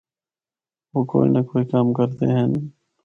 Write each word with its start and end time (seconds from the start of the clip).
او 0.93 0.99
کوئی 1.09 1.27
نہ 1.33 1.41
کوئی 1.49 1.63
کم 1.71 1.87
کردے 1.97 2.27
ہن۔ 2.35 2.51